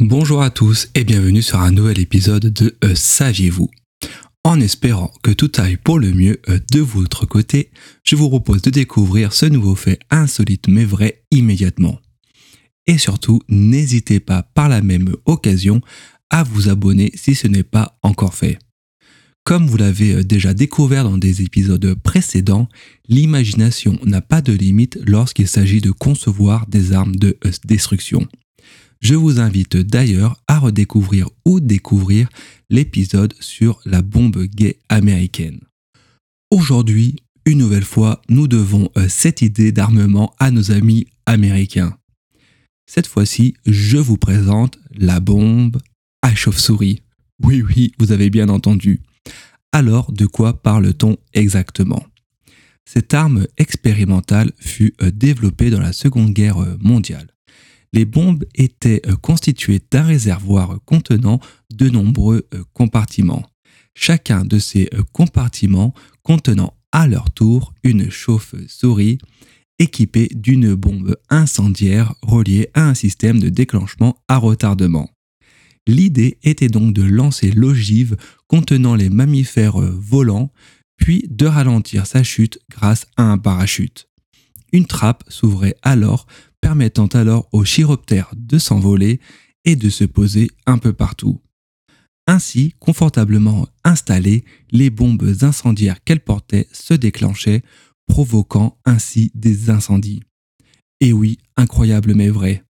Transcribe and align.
Bonjour 0.00 0.42
à 0.42 0.50
tous 0.50 0.90
et 0.94 1.04
bienvenue 1.04 1.40
sur 1.40 1.58
un 1.58 1.70
nouvel 1.70 1.98
épisode 1.98 2.52
de 2.52 2.76
euh, 2.84 2.94
Saviez-vous? 2.94 3.70
En 4.44 4.60
espérant 4.60 5.10
que 5.22 5.30
tout 5.30 5.50
aille 5.56 5.78
pour 5.78 5.98
le 5.98 6.12
mieux 6.12 6.38
euh, 6.50 6.58
de 6.70 6.80
votre 6.80 7.24
côté, 7.24 7.70
je 8.04 8.14
vous 8.14 8.28
propose 8.28 8.60
de 8.60 8.68
découvrir 8.68 9.32
ce 9.32 9.46
nouveau 9.46 9.74
fait 9.74 9.98
insolite 10.10 10.68
mais 10.68 10.84
vrai 10.84 11.22
immédiatement. 11.30 11.98
Et 12.86 12.98
surtout, 12.98 13.40
n'hésitez 13.48 14.20
pas 14.20 14.42
par 14.42 14.68
la 14.68 14.82
même 14.82 15.16
occasion 15.24 15.80
à 16.28 16.42
vous 16.42 16.68
abonner 16.68 17.10
si 17.14 17.34
ce 17.34 17.48
n'est 17.48 17.62
pas 17.62 17.98
encore 18.02 18.34
fait. 18.34 18.58
Comme 19.44 19.66
vous 19.66 19.78
l'avez 19.78 20.12
euh, 20.12 20.24
déjà 20.24 20.52
découvert 20.52 21.04
dans 21.04 21.16
des 21.16 21.40
épisodes 21.40 21.94
précédents, 22.02 22.68
l'imagination 23.08 23.98
n'a 24.04 24.20
pas 24.20 24.42
de 24.42 24.52
limite 24.52 24.98
lorsqu'il 25.06 25.48
s'agit 25.48 25.80
de 25.80 25.90
concevoir 25.90 26.66
des 26.66 26.92
armes 26.92 27.16
de 27.16 27.38
destruction. 27.64 28.28
Je 29.00 29.14
vous 29.14 29.40
invite 29.40 29.76
d'ailleurs 29.76 30.42
à 30.48 30.58
redécouvrir 30.58 31.28
ou 31.44 31.60
découvrir 31.60 32.28
l'épisode 32.70 33.34
sur 33.40 33.80
la 33.84 34.02
bombe 34.02 34.42
gay 34.44 34.78
américaine. 34.88 35.60
Aujourd'hui, 36.50 37.16
une 37.44 37.58
nouvelle 37.58 37.84
fois, 37.84 38.22
nous 38.28 38.48
devons 38.48 38.90
euh, 38.96 39.08
cette 39.08 39.42
idée 39.42 39.70
d'armement 39.70 40.34
à 40.38 40.50
nos 40.50 40.72
amis 40.72 41.06
américains. 41.26 41.96
Cette 42.86 43.06
fois-ci, 43.06 43.54
je 43.66 43.98
vous 43.98 44.16
présente 44.16 44.78
la 44.94 45.20
bombe 45.20 45.78
à 46.22 46.34
chauve-souris. 46.34 47.02
Oui, 47.42 47.62
oui, 47.62 47.92
vous 47.98 48.12
avez 48.12 48.30
bien 48.30 48.48
entendu. 48.48 49.00
Alors, 49.72 50.10
de 50.12 50.26
quoi 50.26 50.62
parle-t-on 50.62 51.16
exactement? 51.34 52.04
Cette 52.88 53.14
arme 53.14 53.46
expérimentale 53.58 54.52
fut 54.58 54.94
euh, 55.02 55.10
développée 55.10 55.70
dans 55.70 55.80
la 55.80 55.92
Seconde 55.92 56.32
Guerre 56.32 56.58
mondiale 56.80 57.35
les 57.92 58.04
bombes 58.04 58.44
étaient 58.54 59.02
euh, 59.06 59.16
constituées 59.16 59.80
d'un 59.90 60.02
réservoir 60.02 60.78
contenant 60.84 61.40
de 61.72 61.88
nombreux 61.88 62.46
euh, 62.54 62.62
compartiments. 62.72 63.44
Chacun 63.94 64.44
de 64.44 64.58
ces 64.58 64.88
euh, 64.94 65.02
compartiments 65.12 65.94
contenant 66.22 66.74
à 66.92 67.06
leur 67.06 67.30
tour 67.30 67.74
une 67.82 68.10
chauffe-souris 68.10 69.18
équipée 69.78 70.28
d'une 70.34 70.74
bombe 70.74 71.16
incendiaire 71.28 72.14
reliée 72.22 72.70
à 72.74 72.88
un 72.88 72.94
système 72.94 73.40
de 73.40 73.48
déclenchement 73.48 74.16
à 74.28 74.38
retardement. 74.38 75.10
L'idée 75.86 76.38
était 76.42 76.68
donc 76.68 76.94
de 76.94 77.02
lancer 77.02 77.52
l'ogive 77.52 78.16
contenant 78.48 78.94
les 78.94 79.10
mammifères 79.10 79.78
volants, 79.78 80.50
puis 80.96 81.26
de 81.28 81.46
ralentir 81.46 82.06
sa 82.06 82.22
chute 82.22 82.58
grâce 82.70 83.06
à 83.16 83.24
un 83.24 83.38
parachute. 83.38 84.08
Une 84.72 84.86
trappe 84.86 85.24
s'ouvrait 85.28 85.76
alors 85.82 86.26
permettant 86.66 87.06
alors 87.06 87.48
aux 87.52 87.62
chiroptères 87.62 88.32
de 88.36 88.58
s'envoler 88.58 89.20
et 89.64 89.76
de 89.76 89.88
se 89.88 90.02
poser 90.02 90.50
un 90.66 90.78
peu 90.78 90.92
partout. 90.92 91.40
Ainsi, 92.26 92.74
confortablement 92.80 93.68
installées, 93.84 94.44
les 94.72 94.90
bombes 94.90 95.32
incendiaires 95.42 96.02
qu'elles 96.02 96.24
portaient 96.24 96.66
se 96.72 96.92
déclenchaient, 96.92 97.62
provoquant 98.08 98.78
ainsi 98.84 99.30
des 99.36 99.70
incendies. 99.70 100.24
Et 101.00 101.12
oui, 101.12 101.38
incroyable 101.56 102.16
mais 102.16 102.30
vrai. 102.30 102.64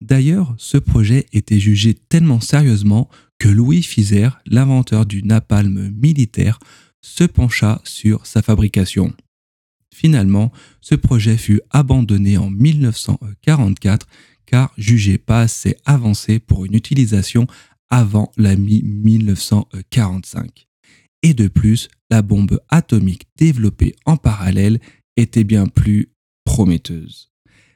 D'ailleurs, 0.00 0.54
ce 0.56 0.78
projet 0.78 1.26
était 1.32 1.58
jugé 1.58 1.94
tellement 1.94 2.40
sérieusement 2.40 3.08
que 3.40 3.48
Louis 3.48 3.82
Fizer, 3.82 4.40
l'inventeur 4.46 5.04
du 5.04 5.24
napalm 5.24 5.90
militaire, 6.00 6.60
se 7.00 7.24
pencha 7.24 7.80
sur 7.82 8.24
sa 8.24 8.40
fabrication. 8.40 9.12
Finalement, 9.92 10.50
ce 10.80 10.94
projet 10.94 11.36
fut 11.36 11.60
abandonné 11.70 12.38
en 12.38 12.50
1944 12.50 14.06
car 14.46 14.72
jugé 14.76 15.18
pas 15.18 15.42
assez 15.42 15.76
avancé 15.84 16.38
pour 16.38 16.64
une 16.64 16.74
utilisation 16.74 17.46
avant 17.90 18.32
la 18.36 18.56
mi-1945. 18.56 20.48
Et 21.22 21.34
de 21.34 21.48
plus, 21.48 21.88
la 22.10 22.22
bombe 22.22 22.60
atomique 22.68 23.26
développée 23.36 23.94
en 24.06 24.16
parallèle 24.16 24.80
était 25.16 25.44
bien 25.44 25.66
plus 25.66 26.10
prometteuse. 26.44 27.30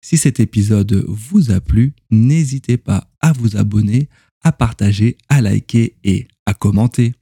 Si 0.00 0.16
cet 0.16 0.40
épisode 0.40 1.04
vous 1.06 1.50
a 1.50 1.60
plu, 1.60 1.94
n'hésitez 2.10 2.78
pas 2.78 3.10
à 3.20 3.32
vous 3.32 3.56
abonner, 3.56 4.08
à 4.42 4.52
partager, 4.52 5.18
à 5.28 5.40
liker 5.40 5.96
et 6.04 6.26
à 6.46 6.54
commenter. 6.54 7.14